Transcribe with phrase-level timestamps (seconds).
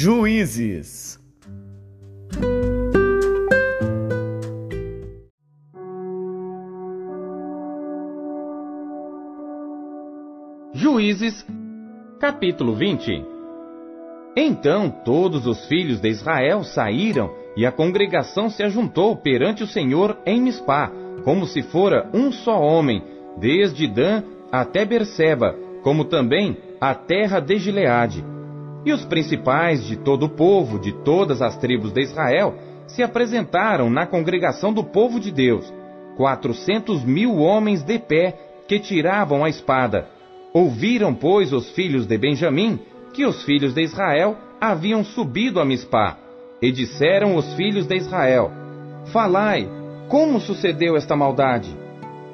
[0.00, 1.18] Juízes.
[10.72, 11.44] Juízes,
[12.20, 13.24] capítulo 20
[14.36, 20.16] Então todos os filhos de Israel saíram e a congregação se ajuntou perante o Senhor
[20.24, 20.92] em Mispá,
[21.24, 23.02] como se fora um só homem,
[23.36, 28.37] desde Dan até Berseba, como também a terra de Gileade.
[28.88, 32.54] E os principais de todo o povo, de todas as tribos de Israel,
[32.86, 35.70] se apresentaram na congregação do povo de Deus,
[36.16, 40.08] quatrocentos mil homens de pé que tiravam a espada.
[40.54, 42.80] Ouviram, pois, os filhos de Benjamim
[43.12, 46.16] que os filhos de Israel haviam subido a Mispá.
[46.62, 48.50] E disseram os filhos de Israel:
[49.12, 49.68] Falai,
[50.08, 51.76] como sucedeu esta maldade?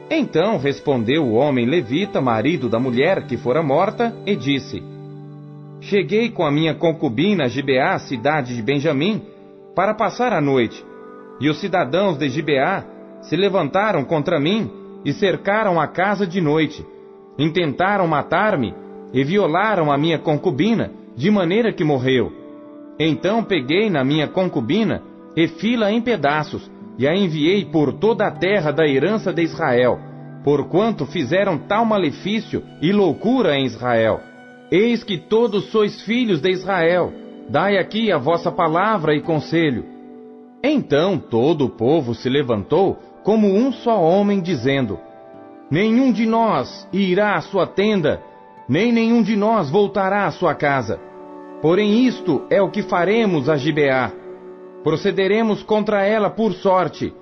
[0.08, 4.93] Então respondeu o homem levita, marido da mulher que fora morta, e disse:
[5.84, 9.22] Cheguei com a minha concubina a Gibeá, cidade de Benjamim,
[9.76, 10.82] para passar a noite.
[11.38, 12.84] E os cidadãos de Gibeá
[13.20, 14.70] se levantaram contra mim
[15.04, 16.84] e cercaram a casa de noite.
[17.38, 18.74] Intentaram matar-me
[19.12, 22.32] e violaram a minha concubina, de maneira que morreu.
[22.98, 25.02] Então peguei na minha concubina
[25.36, 29.98] e fila em pedaços, e a enviei por toda a terra da herança de Israel,
[30.42, 34.20] porquanto fizeram tal malefício e loucura em Israel.
[34.76, 37.12] Eis que todos sois filhos de Israel.
[37.48, 39.84] Dai aqui a vossa palavra e conselho.
[40.64, 44.98] Então todo o povo se levantou como um só homem, dizendo:
[45.70, 48.20] Nenhum de nós irá à sua tenda,
[48.68, 50.98] nem nenhum de nós voltará à sua casa.
[51.62, 54.10] Porém, isto é o que faremos a Gibeá.
[54.82, 57.14] Procederemos contra ela por sorte,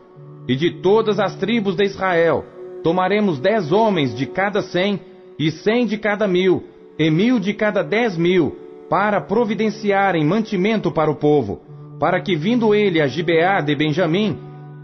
[0.49, 2.47] e de todas as tribos de Israel
[2.83, 4.99] tomaremos dez homens de cada cem,
[5.39, 8.57] e cem de cada mil, e mil de cada dez mil,
[8.89, 11.63] para providenciarem mantimento para o povo,
[11.99, 14.39] para que, vindo ele a Gibeá de Benjamim,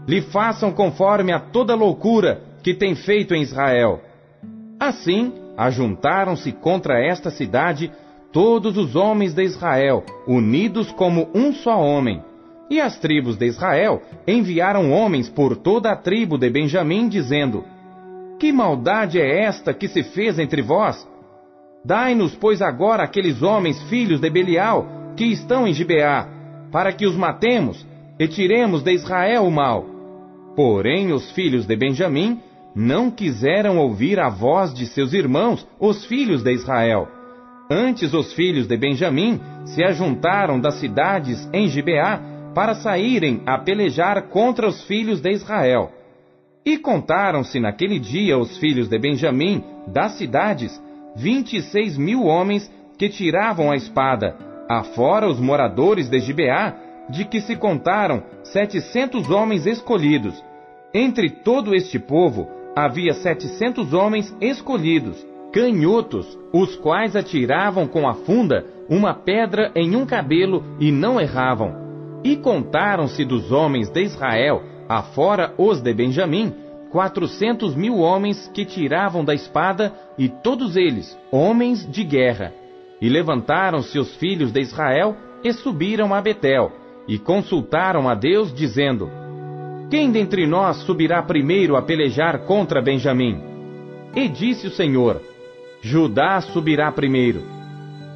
[0.07, 4.01] lhe façam conforme a toda loucura que tem feito em Israel.
[4.79, 7.91] Assim, ajuntaram-se contra esta cidade
[8.31, 12.23] todos os homens de Israel, unidos como um só homem.
[12.69, 17.63] E as tribos de Israel enviaram homens por toda a tribo de Benjamim, dizendo:
[18.39, 21.07] Que maldade é esta que se fez entre vós?
[21.83, 26.27] Dai-nos, pois, agora aqueles homens, filhos de Belial, que estão em Gibeá,
[26.71, 27.85] para que os matemos
[28.19, 29.85] e tiremos de Israel o mal.
[30.55, 32.39] Porém, os filhos de Benjamim
[32.75, 37.07] não quiseram ouvir a voz de seus irmãos, os filhos de Israel.
[37.71, 42.19] Antes, os filhos de Benjamim se ajuntaram das cidades em Gibeá
[42.53, 45.91] para saírem a pelejar contra os filhos de Israel.
[46.65, 50.81] E contaram-se naquele dia os filhos de Benjamim das cidades
[51.15, 54.35] vinte e seis mil homens que tiravam a espada,
[54.67, 56.75] afora os moradores de Gibeá,
[57.09, 60.43] de que se contaram setecentos homens escolhidos.
[60.93, 68.65] Entre todo este povo havia setecentos homens escolhidos, canhotos, os quais atiravam com a funda
[68.87, 71.89] uma pedra em um cabelo e não erravam.
[72.23, 76.53] E contaram-se dos homens de Israel, afora os de Benjamim,
[76.91, 82.53] quatrocentos mil homens que tiravam da espada, e todos eles homens de guerra.
[83.01, 86.71] E levantaram-se os filhos de Israel e subiram a Betel,
[87.07, 89.09] e consultaram a Deus, dizendo:
[89.89, 93.41] Quem dentre nós subirá primeiro a pelejar contra Benjamim?
[94.15, 95.21] E disse o Senhor:
[95.81, 97.41] Judá subirá primeiro.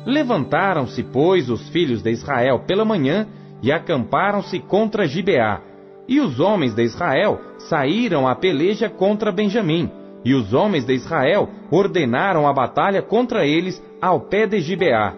[0.06, 3.28] Levantaram-se, pois, os filhos de Israel pela manhã
[3.62, 5.62] e acamparam-se contra Gibeá
[6.08, 9.90] e os homens de Israel saíram à peleja contra Benjamim,
[10.26, 15.14] e os homens de Israel ordenaram a batalha contra eles ao pé de Gibeá.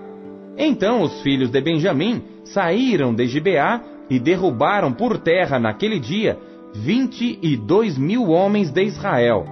[0.58, 6.38] Então os filhos de Benjamim saíram de Gibeá e derrubaram por terra naquele dia
[6.74, 9.46] vinte e dois mil homens de Israel.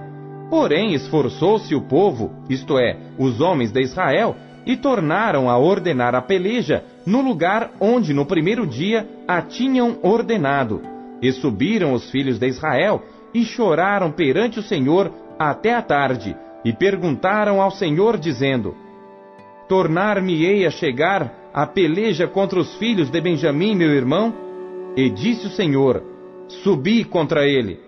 [0.50, 4.36] Porém esforçou-se o povo, isto é, os homens de Israel,
[4.66, 10.93] e tornaram a ordenar a peleja no lugar onde no primeiro dia a tinham ordenado
[11.24, 16.72] e subiram os filhos de Israel e choraram perante o Senhor até a tarde, e
[16.72, 18.74] perguntaram ao Senhor, dizendo:
[19.66, 24.34] Tornar-me-ei a chegar a peleja contra os filhos de Benjamim, meu irmão?
[24.94, 26.02] E disse o Senhor:
[26.46, 27.80] Subi contra ele.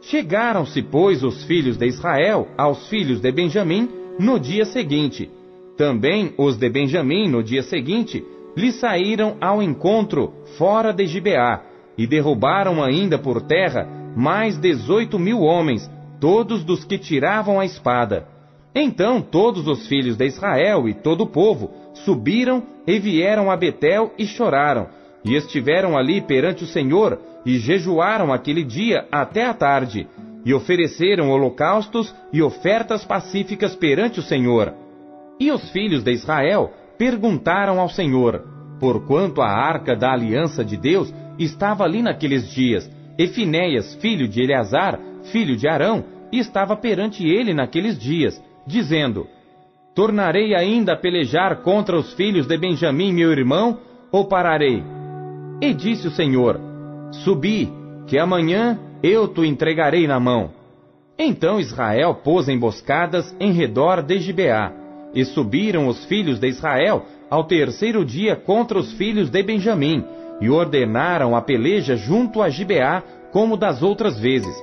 [0.00, 3.88] Chegaram-se, pois, os filhos de Israel aos filhos de Benjamim
[4.20, 5.28] no dia seguinte.
[5.76, 8.24] Também os de Benjamim, no dia seguinte,
[8.56, 11.67] lhe saíram ao encontro fora de Gibeá,
[11.98, 13.86] e derrubaram ainda por terra
[14.16, 15.90] mais dezoito mil homens,
[16.20, 18.26] todos dos que tiravam a espada.
[18.74, 24.12] Então todos os filhos de Israel e todo o povo subiram e vieram a Betel
[24.16, 24.86] e choraram,
[25.24, 30.06] e estiveram ali perante o Senhor, e jejuaram aquele dia até a tarde,
[30.44, 34.72] e ofereceram holocaustos e ofertas pacíficas perante o Senhor.
[35.40, 38.44] E os filhos de Israel perguntaram ao Senhor,
[38.78, 44.42] porquanto a arca da aliança de Deus estava ali naqueles dias, e Finéias, filho de
[44.42, 44.98] Eleazar,
[45.32, 49.26] filho de Arão, estava perante ele naqueles dias, dizendo:
[49.94, 53.78] Tornarei ainda a pelejar contra os filhos de Benjamim, meu irmão,
[54.12, 54.82] ou pararei?
[55.60, 56.60] E disse o Senhor:
[57.10, 57.68] Subi,
[58.06, 60.50] que amanhã eu te entregarei na mão.
[61.18, 64.72] Então Israel pôs emboscadas em redor de Gibeá,
[65.12, 70.04] e subiram os filhos de Israel ao terceiro dia contra os filhos de Benjamim,
[70.40, 73.02] e ordenaram a peleja junto a Gibeá,
[73.32, 74.54] como das outras vezes.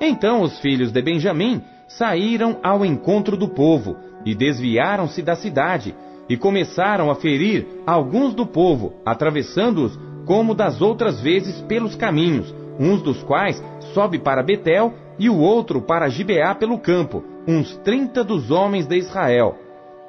[0.00, 5.94] Então os filhos de Benjamim saíram ao encontro do povo, e desviaram-se da cidade,
[6.28, 13.02] e começaram a ferir alguns do povo, atravessando-os como das outras vezes pelos caminhos, uns
[13.02, 13.62] dos quais
[13.92, 18.96] sobe para Betel e o outro para Gibeá pelo campo, uns trinta dos homens de
[18.96, 19.58] Israel.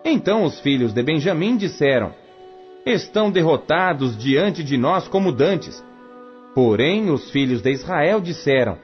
[0.04, 2.12] Então os filhos de Benjamim disseram:
[2.86, 5.84] Estão derrotados diante de nós como dantes.
[6.54, 8.78] Porém os filhos de Israel disseram: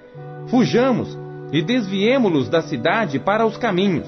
[0.48, 1.15] Fujamos
[1.53, 4.07] e desviemo-los da cidade para os caminhos.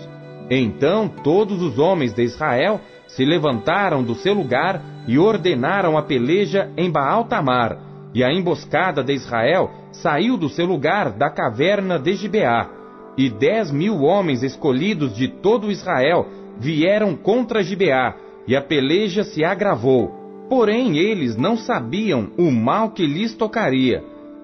[0.49, 6.71] Então todos os homens de Israel se levantaram do seu lugar e ordenaram a peleja
[6.75, 7.77] em Baal Tamar,
[8.15, 12.67] e a emboscada de Israel saiu do seu lugar da caverna de Gibeá,
[13.15, 16.25] e dez mil homens escolhidos de todo Israel
[16.57, 18.15] vieram contra Gibeá,
[18.47, 20.11] e a peleja se agravou.
[20.49, 24.03] Porém eles não sabiam o mal que lhes tocaria.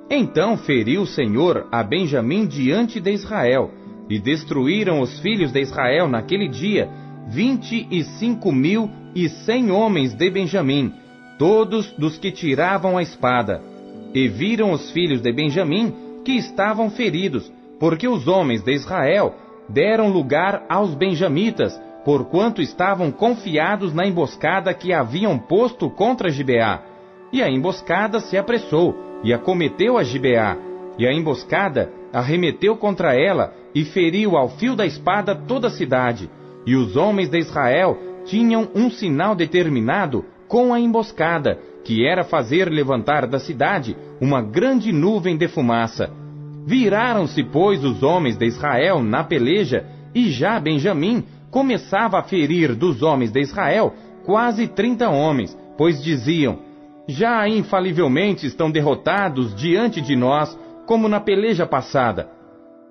[0.09, 3.71] Então feriu o Senhor a Benjamim diante de Israel,
[4.09, 6.89] e destruíram os filhos de Israel naquele dia
[7.27, 10.91] vinte e cinco mil e cem homens de Benjamim,
[11.37, 13.61] todos dos que tiravam a espada.
[14.13, 15.93] E viram os filhos de Benjamim
[16.25, 19.35] que estavam feridos, porque os homens de Israel
[19.69, 21.79] deram lugar aos benjamitas,
[22.09, 26.81] porquanto estavam confiados na emboscada que haviam posto contra Gibeá.
[27.31, 30.57] E a emboscada se apressou e acometeu a Gibeá,
[30.97, 36.27] e a emboscada arremeteu contra ela e feriu ao fio da espada toda a cidade.
[36.65, 37.95] E os homens de Israel
[38.25, 44.91] tinham um sinal determinado com a emboscada, que era fazer levantar da cidade uma grande
[44.91, 46.11] nuvem de fumaça.
[46.65, 49.85] Viraram-se, pois, os homens de Israel na peleja,
[50.15, 53.93] e já Benjamim começava a ferir dos homens de Israel
[54.25, 56.59] quase trinta homens, pois diziam:
[57.07, 62.29] Já infalivelmente estão derrotados diante de nós, como na peleja passada.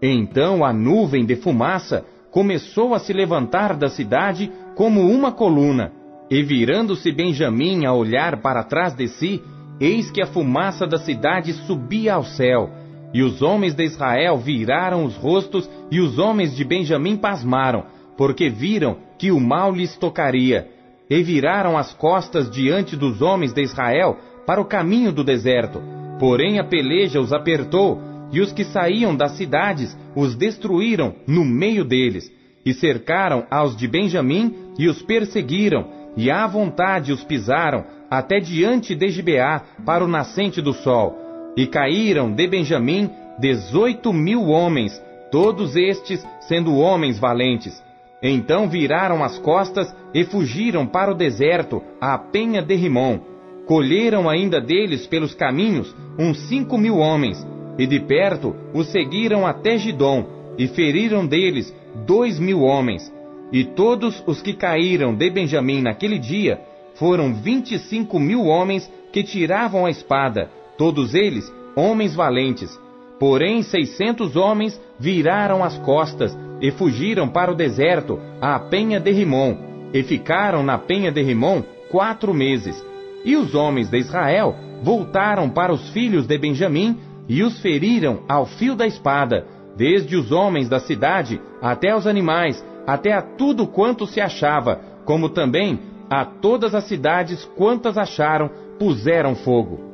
[0.03, 5.93] Então a nuvem de fumaça começou a se levantar da cidade como uma coluna,
[6.31, 9.43] e virando-se Benjamim a olhar para trás de si,
[9.81, 12.71] eis que a fumaça da cidade subia ao céu.
[13.15, 17.85] E os homens de Israel viraram os rostos, e os homens de Benjamim pasmaram,
[18.19, 20.69] porque viram que o mal lhes tocaria.
[21.09, 25.81] E viraram as costas diante dos homens de Israel para o caminho do deserto.
[26.19, 31.85] Porém a peleja os apertou, e os que saíam das cidades os destruíram no meio
[31.85, 32.31] deles,
[32.67, 38.95] e cercaram aos de Benjamim e os perseguiram, e à vontade os pisaram até diante
[38.95, 41.17] de Gibeá para o nascente do sol.
[41.57, 43.09] E caíram de Benjamim
[43.39, 47.83] dezoito mil homens, todos estes sendo homens valentes.
[48.23, 53.21] Então viraram as costas e fugiram para o deserto, à penha de Rimon.
[53.67, 57.47] Colheram ainda deles pelos caminhos uns cinco mil homens,
[57.79, 60.27] e de perto os seguiram até Gidom,
[60.59, 61.73] e feriram deles
[62.07, 63.13] dois mil homens.
[63.53, 66.61] E todos os que caíram de Benjamim naquele dia
[66.97, 72.79] foram vinte e cinco mil homens que tiravam a espada, todos eles homens valentes.
[73.21, 79.57] Porém, seiscentos homens viraram as costas e fugiram para o deserto, à penha de Rimon,
[79.93, 82.85] e ficaram na penha de Rimon quatro meses.
[83.25, 86.99] E os homens de Israel voltaram para os filhos de Benjamim
[87.29, 89.47] e os feriram ao fio da espada,
[89.77, 95.29] desde os homens da cidade até os animais, até a tudo quanto se achava, como
[95.29, 95.79] também
[96.11, 99.88] a todas as cidades quantas acharam, puseram fogo.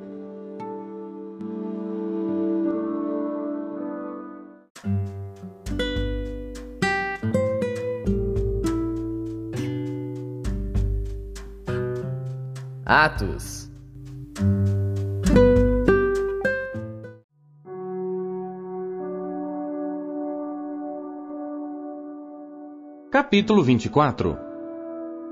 [12.96, 13.68] Atos
[23.10, 24.38] Capítulo 24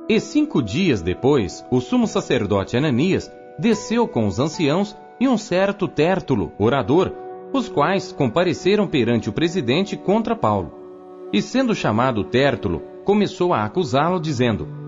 [0.09, 5.87] E cinco dias depois, o sumo sacerdote Ananias desceu com os anciãos e um certo
[5.87, 7.13] Tértulo, orador,
[7.53, 10.73] os quais compareceram perante o presidente contra Paulo.
[11.33, 14.82] E sendo chamado Tértulo, começou a acusá-lo, dizendo: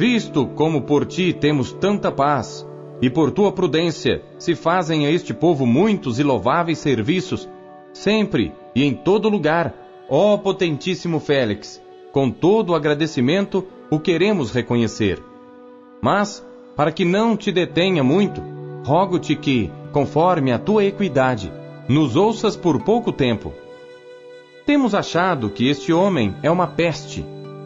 [0.00, 2.66] Visto como por ti temos tanta paz,
[3.02, 7.46] e por tua prudência se fazem a este povo muitos e louváveis serviços,
[7.92, 9.74] sempre e em todo lugar,
[10.08, 15.22] ó potentíssimo Félix, com todo o agradecimento o queremos reconhecer.
[16.00, 16.42] Mas,
[16.74, 18.42] para que não te detenha muito,
[18.82, 21.52] rogo-te que, conforme a tua equidade,
[21.86, 23.52] nos ouças por pouco tempo.
[24.64, 27.22] Temos achado que este homem é uma peste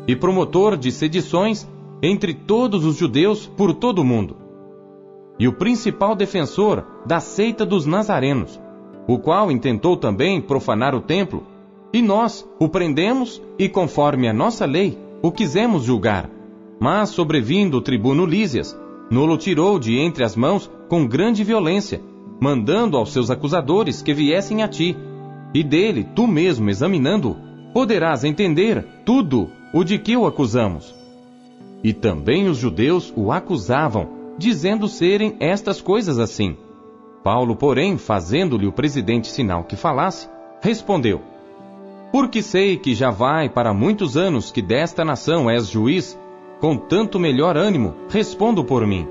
[0.09, 1.73] e promotor de sedições
[2.03, 4.37] entre todos os judeus por todo o mundo,
[5.39, 8.61] e o principal defensor da seita dos nazarenos,
[9.07, 11.45] o qual intentou também profanar o templo,
[11.93, 16.31] e nós o prendemos e, conforme a nossa lei, o quisemos julgar.
[16.81, 18.79] Mas, sobrevindo o tribuno Lísias,
[19.11, 22.01] Nolo tirou de entre as mãos com grande violência,
[22.41, 24.97] mandando aos seus acusadores que viessem a ti,
[25.55, 27.37] e dele, tu mesmo examinando,
[27.73, 30.95] poderás entender tudo o de que o acusamos.
[31.85, 36.57] E também os judeus o acusavam, dizendo serem estas coisas assim.
[37.23, 40.26] Paulo, porém, fazendo-lhe o presidente sinal que falasse,
[40.62, 41.21] respondeu:
[42.11, 46.19] Porque sei que já vai para muitos anos que desta nação és juiz,
[46.59, 49.07] com tanto melhor ânimo, respondo por mim.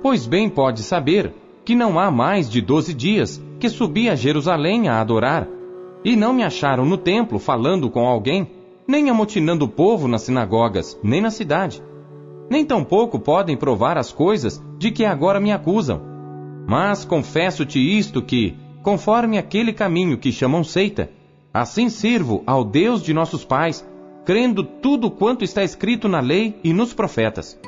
[0.00, 4.88] Pois bem pode saber que não há mais de doze dias que subi a Jerusalém
[4.88, 5.46] a adorar,
[6.04, 8.48] e não me acharam no templo falando com alguém,
[8.90, 11.80] nem amotinando o povo nas sinagogas, nem na cidade.
[12.50, 16.02] Nem tampouco podem provar as coisas de que agora me acusam.
[16.66, 21.08] Mas confesso-te isto que, conforme aquele caminho que chamam seita,
[21.54, 23.86] assim sirvo ao Deus de nossos pais,
[24.24, 27.58] crendo tudo quanto está escrito na lei e nos profetas.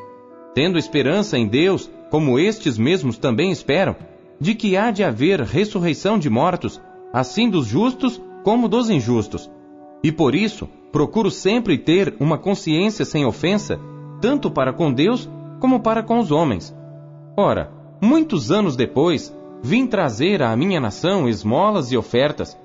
[0.56, 3.94] Tendo esperança em Deus, como estes mesmos também esperam,
[4.40, 6.80] de que há de haver ressurreição de mortos,
[7.12, 9.48] assim dos justos como dos injustos.
[10.02, 13.78] E por isso, procuro sempre ter uma consciência sem ofensa,
[14.20, 15.28] tanto para com Deus
[15.60, 16.74] como para com os homens.
[17.36, 22.58] Ora, muitos anos depois, vim trazer à minha nação esmolas e ofertas.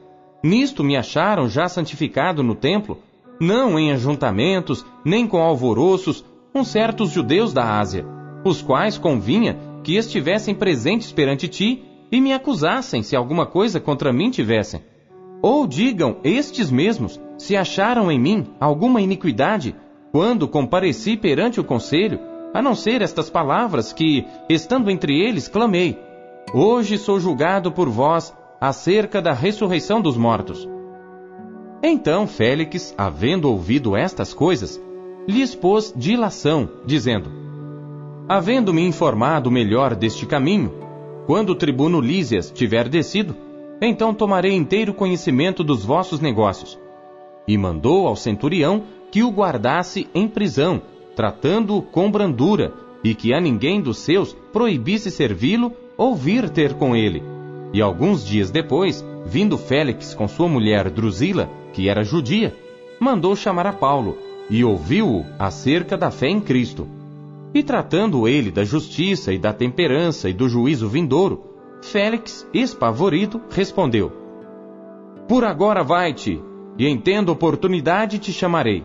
[0.43, 2.99] Nisto me acharam já santificado no templo,
[3.39, 8.17] não em ajuntamentos, nem com alvoroços, com certos judeus da Ásia
[8.47, 14.13] os quais convinha que estivessem presentes perante ti e me acusassem se alguma coisa contra
[14.13, 14.81] mim tivessem.
[15.41, 19.75] Ou digam estes mesmos se acharam em mim alguma iniquidade
[20.11, 22.19] quando compareci perante o conselho,
[22.53, 25.99] a não ser estas palavras que, estando entre eles, clamei:
[26.53, 30.67] Hoje sou julgado por vós acerca da ressurreição dos mortos.
[31.83, 34.81] Então Félix, havendo ouvido estas coisas,
[35.27, 37.29] lhes pôs dilação, dizendo:
[38.27, 40.73] Havendo-me informado melhor deste caminho,
[41.27, 43.35] quando o tribuno Lísias tiver descido,
[43.81, 46.79] então tomarei inteiro conhecimento dos vossos negócios.
[47.47, 50.81] E mandou ao centurião que o guardasse em prisão,
[51.15, 56.95] tratando-o com brandura, e que a ninguém dos seus proibisse servi-lo ou vir ter com
[56.95, 57.23] ele.
[57.73, 62.55] E alguns dias depois, vindo Félix com sua mulher Drusila, que era judia,
[62.99, 64.17] mandou chamar a Paulo,
[64.49, 66.87] e ouviu-o acerca da fé em Cristo.
[67.53, 71.43] E tratando ele da justiça e da temperança e do juízo vindouro,
[71.81, 74.11] Félix, espavorido, respondeu:
[75.27, 76.41] Por agora vai-te,
[76.77, 78.83] e em tendo oportunidade te chamarei.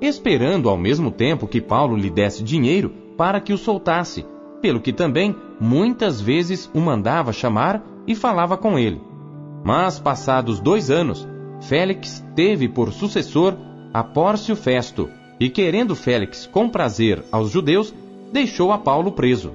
[0.00, 4.24] Esperando ao mesmo tempo que Paulo lhe desse dinheiro para que o soltasse,
[4.62, 9.00] pelo que também muitas vezes o mandava chamar e falava com ele.
[9.64, 11.26] Mas passados dois anos,
[11.60, 13.56] Félix teve por sucessor
[13.92, 17.92] a Pórcio Festo, e querendo Félix comprazer aos judeus,
[18.32, 19.52] deixou a Paulo preso.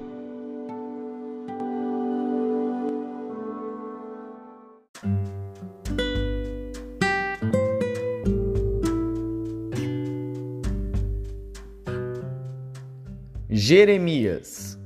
[13.66, 14.78] Jeremias.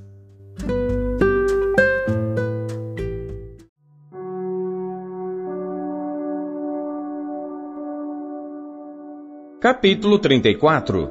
[9.60, 11.10] Capítulo 34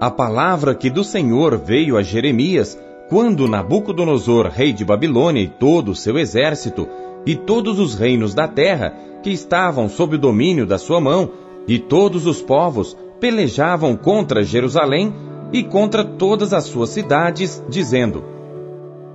[0.00, 5.90] A palavra que do Senhor veio a Jeremias, quando Nabucodonosor, rei de Babilônia, e todo
[5.90, 6.88] o seu exército,
[7.26, 11.32] e todos os reinos da terra, que estavam sob o domínio da sua mão,
[11.68, 18.24] e todos os povos, pelejavam contra Jerusalém e contra todas as suas cidades, dizendo: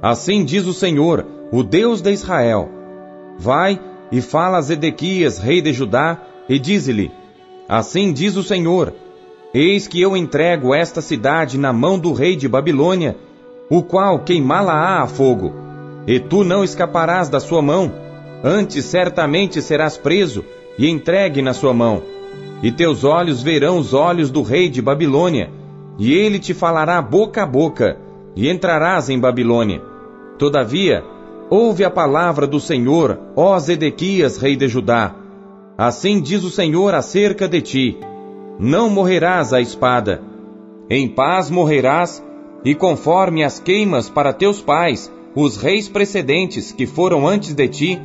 [0.01, 2.69] Assim diz o Senhor, o Deus de Israel:
[3.37, 3.79] Vai
[4.11, 7.11] e fala a Zedequias, rei de Judá, e dize-lhe:
[7.67, 8.93] Assim diz o Senhor:
[9.53, 13.17] Eis que eu entrego esta cidade na mão do rei de Babilônia,
[13.69, 15.53] o qual queimá-la-á a fogo.
[16.05, 17.91] E tu não escaparás da sua mão,
[18.43, 20.45] antes certamente serás preso
[20.77, 22.01] e entregue na sua mão.
[22.63, 25.49] E teus olhos verão os olhos do rei de Babilônia,
[25.97, 27.97] e ele te falará boca a boca,
[28.35, 29.81] e entrarás em Babilônia.
[30.37, 31.03] Todavia,
[31.49, 35.15] ouve a palavra do Senhor, ó Zedequias, rei de Judá.
[35.77, 37.97] Assim diz o Senhor acerca de ti:
[38.59, 40.21] Não morrerás à espada.
[40.89, 42.23] Em paz morrerás,
[42.63, 48.01] e conforme as queimas para teus pais, os reis precedentes que foram antes de ti,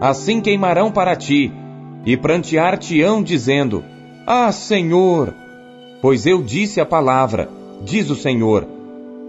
[0.00, 1.52] assim queimarão para ti,
[2.04, 3.84] e prantear-te-ão, dizendo:
[4.26, 5.45] Ah, Senhor!
[6.06, 7.50] Pois eu disse a palavra,
[7.82, 8.64] diz o Senhor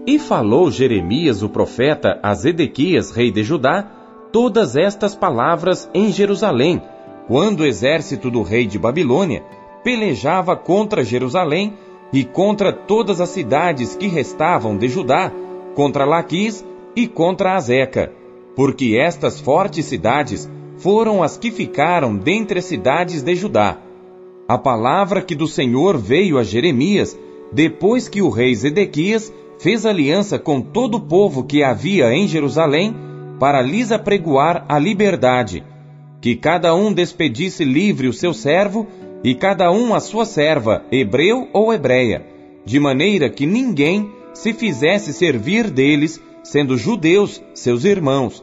[0.06, 3.82] e falou Jeremias o profeta a Zedequias, rei de Judá,
[4.30, 6.80] todas estas palavras em Jerusalém,
[7.26, 9.42] quando o exército do rei de Babilônia
[9.82, 11.74] pelejava contra Jerusalém
[12.12, 15.32] e contra todas as cidades que restavam de Judá,
[15.74, 18.12] contra Laquis e contra Azeca,
[18.54, 23.78] porque estas fortes cidades foram as que ficaram dentre as cidades de Judá.
[24.48, 27.14] A palavra que do Senhor veio a Jeremias,
[27.52, 32.96] depois que o rei Zedequias fez aliança com todo o povo que havia em Jerusalém
[33.38, 35.62] para lhes apregoar a liberdade,
[36.18, 38.86] que cada um despedisse livre o seu servo
[39.22, 42.24] e cada um a sua serva, hebreu ou hebreia,
[42.64, 48.42] de maneira que ninguém se fizesse servir deles, sendo judeus seus irmãos.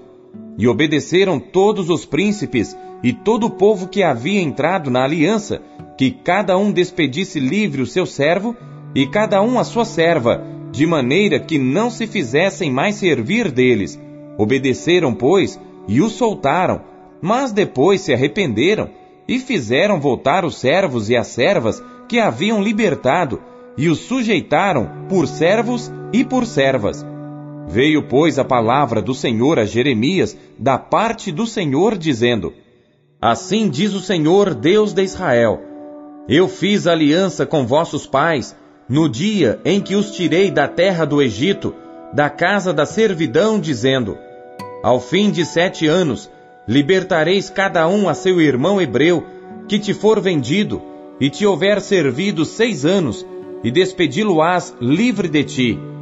[0.58, 5.62] E obedeceram todos os príncipes e todo o povo que havia entrado na aliança,
[5.98, 8.56] que cada um despedisse livre o seu servo
[8.94, 14.00] e cada um a sua serva, de maneira que não se fizessem mais servir deles.
[14.38, 16.82] Obedeceram, pois, e o soltaram,
[17.22, 18.90] mas depois se arrependeram
[19.28, 23.42] e fizeram voltar os servos e as servas que haviam libertado
[23.78, 27.06] e os sujeitaram por servos e por servas.
[27.67, 32.54] Veio, pois, a palavra do Senhor a Jeremias da parte do Senhor, dizendo:
[33.19, 35.60] Assim diz o Senhor, Deus de Israel:
[36.30, 38.56] Eu fiz aliança com vossos pais
[38.88, 41.73] no dia em que os tirei da terra do Egito,
[42.13, 44.17] da casa da servidão, dizendo:
[44.84, 46.30] Ao fim de sete anos,
[46.67, 49.25] libertareis cada um a seu irmão hebreu,
[49.67, 50.82] que te for vendido,
[51.19, 53.25] e te houver servido seis anos,
[53.63, 55.94] e despedi-lo-ás livre de ti.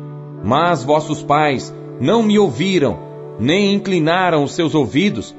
[0.43, 2.99] Mas vossos pais não me ouviram,
[3.39, 5.33] nem inclinaram os seus ouvidos,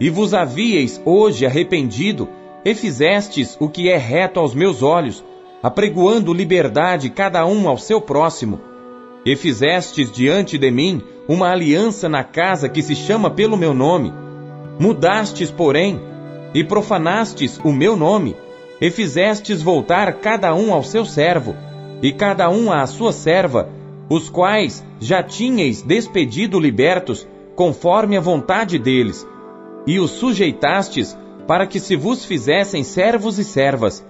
[0.00, 2.28] e vos havíeis hoje arrependido,
[2.64, 5.22] e fizestes o que é reto aos meus olhos,
[5.62, 8.60] apregoando liberdade cada um ao seu próximo.
[9.24, 14.12] E fizestes diante de mim uma aliança na casa que se chama pelo meu nome.
[14.78, 16.00] Mudastes, porém,
[16.54, 18.36] e profanastes o meu nome,
[18.80, 21.54] e fizestes voltar cada um ao seu servo,
[22.02, 23.68] e cada um à sua serva,
[24.08, 29.26] os quais já tinhais despedido libertos, conforme a vontade deles,
[29.86, 31.16] e os sujeitastes
[31.46, 34.04] para que se vos fizessem servos e servas,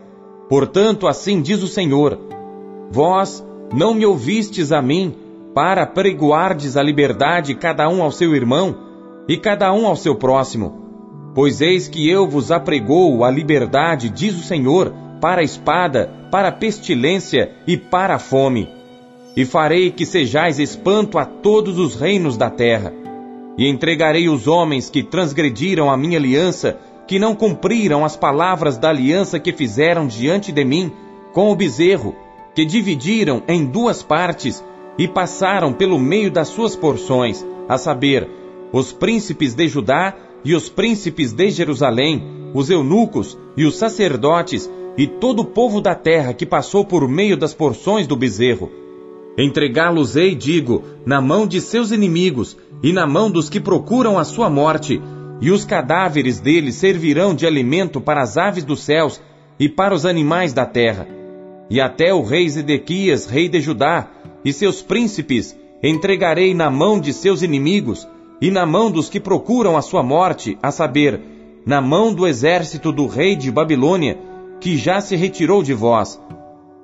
[0.49, 2.19] Portanto, assim diz o Senhor:
[2.91, 5.15] Vós não me ouvistes a mim
[5.55, 8.77] para pregoardes a liberdade cada um ao seu irmão
[9.29, 10.85] e cada um ao seu próximo.
[11.35, 16.49] Pois eis que eu vos apregoo a liberdade, diz o Senhor, para a espada, para
[16.49, 18.69] a pestilência e para a fome.
[19.37, 22.93] E farei que sejais espanto a todos os reinos da terra.
[23.59, 28.89] E entregarei os homens que transgrediram a minha aliança que não cumpriram as palavras da
[28.89, 30.93] aliança que fizeram diante de mim
[31.33, 32.17] com o bezerro,
[32.55, 34.65] que dividiram em duas partes
[34.99, 38.29] e passaram pelo meio das suas porções, a saber,
[38.73, 45.07] os príncipes de Judá e os príncipes de Jerusalém, os eunucos e os sacerdotes e
[45.07, 48.86] todo o povo da terra que passou por meio das porções do bezerro.
[49.39, 54.49] Entregá-los-ei, digo, na mão de seus inimigos e na mão dos que procuram a sua
[54.49, 55.01] morte,
[55.41, 59.21] e os cadáveres deles servirão de alimento para as aves dos céus
[59.59, 61.07] e para os animais da terra.
[61.69, 64.09] E até o rei Zedequias, rei de Judá,
[64.45, 68.09] e seus príncipes entregarei na mão de seus inimigos
[68.41, 71.21] e na mão dos que procuram a sua morte, a saber,
[71.67, 74.19] na mão do exército do rei de Babilônia,
[74.61, 76.21] que já se retirou de vós.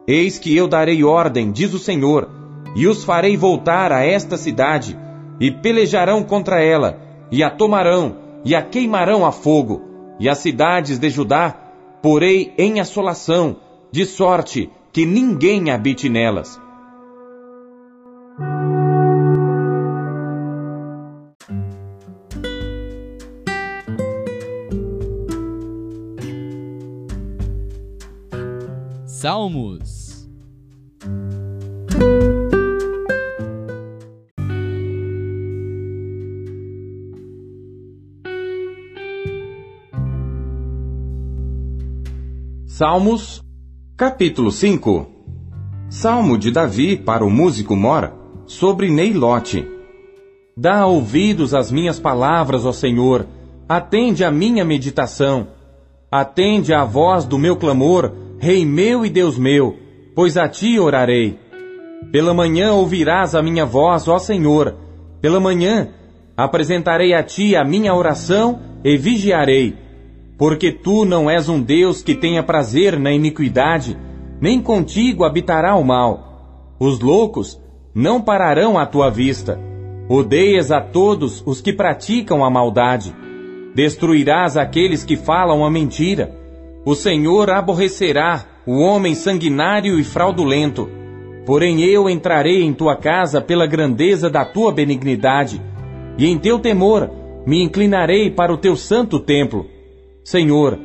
[0.07, 2.42] Eis que eu darei ordem, diz o Senhor,
[2.75, 4.99] e os farei voltar a esta cidade,
[5.41, 6.99] e pelejarão contra ela,
[7.31, 9.83] e a tomarão, e a queimarão a fogo,
[10.19, 11.57] e as cidades de Judá
[12.03, 13.57] porei em assolação,
[13.91, 16.61] de sorte que ninguém habite nelas.
[29.07, 30.02] Salmos
[42.75, 43.45] Salmos,
[43.99, 45.07] capítulo 5
[45.91, 48.15] Salmo de Davi para o músico Mora,
[48.47, 49.69] sobre Neilote.
[50.57, 53.27] Dá ouvidos às minhas palavras, ó Senhor,
[53.69, 55.49] atende à minha meditação.
[56.11, 59.77] Atende à voz do meu clamor, Rei meu e Deus meu,
[60.15, 61.39] pois a ti orarei.
[62.11, 64.75] Pela manhã ouvirás a minha voz, ó Senhor.
[65.21, 65.91] Pela manhã
[66.35, 69.82] apresentarei a ti a minha oração e vigiarei
[70.43, 73.97] porque tu não és um Deus que tenha prazer na iniquidade,
[74.41, 76.75] nem contigo habitará o mal.
[76.81, 77.63] Os loucos
[77.95, 79.57] não pararão à tua vista.
[80.09, 83.15] Odeias a todos os que praticam a maldade.
[83.73, 86.37] Destruirás aqueles que falam a mentira.
[86.85, 90.91] O Senhor aborrecerá o homem sanguinário e fraudulento.
[91.47, 95.63] Porém eu entrarei em tua casa pela grandeza da tua benignidade,
[96.19, 97.09] e em teu temor
[97.47, 99.71] me inclinarei para o teu santo templo.
[100.25, 100.79] Senhor,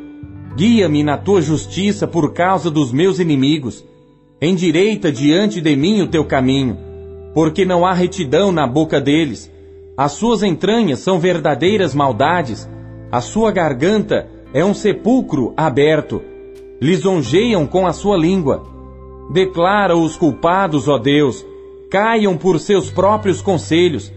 [0.56, 3.86] guia-me na tua justiça por causa dos meus inimigos.
[4.41, 6.76] Endireita diante de mim o teu caminho,
[7.36, 9.52] porque não há retidão na boca deles.
[9.95, 12.67] As suas entranhas são verdadeiras maldades,
[13.12, 16.19] a sua garganta é um sepulcro aberto.
[16.82, 18.63] Lisonjeiam com a sua língua.
[19.32, 21.45] Declara os culpados, ó Deus,
[21.91, 24.12] caiam por seus próprios conselhos.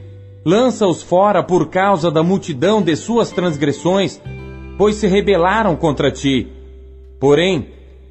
[0.46, 4.20] Lança-os fora por causa da multidão de suas transgressões
[4.80, 6.48] pois se rebelaram contra ti.
[7.20, 7.66] Porém,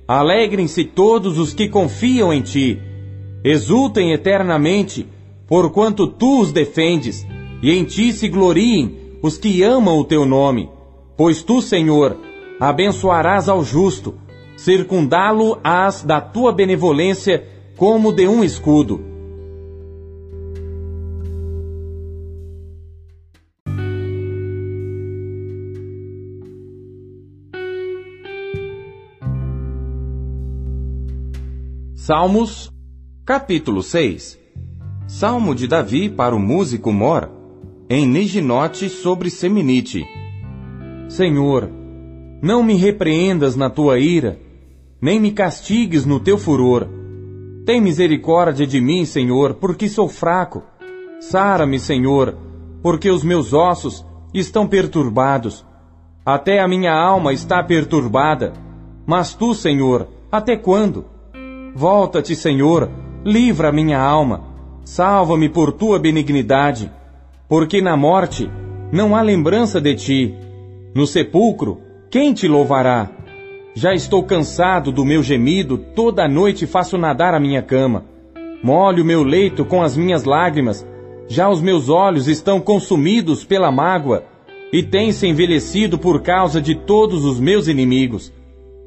[0.07, 2.79] alegrem-se todos os que confiam em ti.
[3.43, 5.07] Exultem eternamente,
[5.47, 7.25] porquanto tu os defendes,
[7.63, 10.69] e em ti se gloriem os que amam o teu nome.
[11.17, 12.15] Pois tu, Senhor,
[12.59, 14.13] abençoarás ao justo,
[14.55, 19.08] circundá-lo-ás da tua benevolência como de um escudo.
[32.09, 32.73] Salmos,
[33.23, 34.39] capítulo 6
[35.05, 37.29] Salmo de Davi para o músico Mor,
[37.87, 40.07] em Niginote sobre Seminite.
[41.07, 41.69] Senhor,
[42.41, 44.39] não me repreendas na tua ira,
[44.99, 46.87] nem me castigues no teu furor.
[47.63, 50.63] Tem misericórdia de mim, Senhor, porque sou fraco.
[51.19, 52.35] Sara-me, Senhor,
[52.81, 55.63] porque os meus ossos estão perturbados.
[56.25, 58.53] Até a minha alma está perturbada.
[59.05, 61.18] Mas tu, Senhor, até quando?
[61.75, 62.89] Volta-te, Senhor,
[63.23, 64.43] livra minha alma,
[64.83, 66.91] salva-me por tua benignidade,
[67.47, 68.49] porque na morte
[68.91, 70.35] não há lembrança de ti.
[70.93, 71.79] No sepulcro,
[72.09, 73.09] quem te louvará?
[73.75, 78.05] Já estou cansado do meu gemido, toda noite faço nadar a minha cama.
[78.63, 80.85] Molho meu leito com as minhas lágrimas,
[81.27, 84.23] já os meus olhos estão consumidos pela mágoa,
[84.73, 88.33] e têm-se envelhecido por causa de todos os meus inimigos.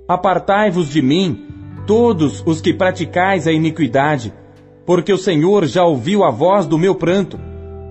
[0.06, 1.46] Apartai-vos de mim,
[1.86, 4.32] todos os que praticais a iniquidade,
[4.86, 7.38] porque o Senhor já ouviu a voz do meu pranto,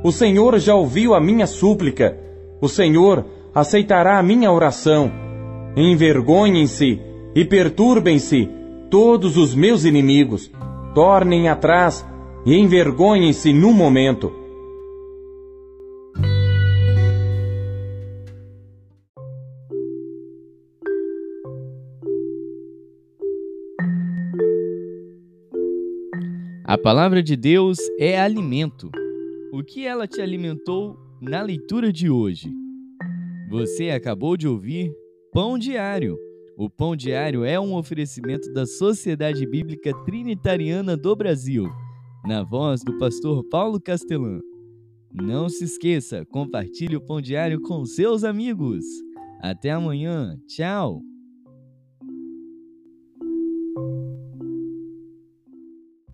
[0.04, 2.18] o Senhor já ouviu a minha súplica,
[2.60, 5.12] o Senhor aceitará a minha oração.
[5.76, 7.00] Envergonhem-se
[7.36, 8.50] e perturbem-se
[8.90, 10.52] todos os meus inimigos,
[10.94, 12.06] tornem atrás
[12.46, 14.41] e envergonhem-se no momento.
[26.72, 28.90] A palavra de Deus é alimento.
[29.52, 32.50] O que ela te alimentou na leitura de hoje?
[33.50, 34.90] Você acabou de ouvir
[35.34, 36.18] Pão Diário.
[36.58, 41.70] O Pão Diário é um oferecimento da Sociedade Bíblica Trinitariana do Brasil,
[42.24, 44.40] na voz do pastor Paulo Castelã.
[45.14, 48.86] Não se esqueça, compartilhe o Pão Diário com seus amigos.
[49.42, 50.38] Até amanhã.
[50.48, 51.02] Tchau.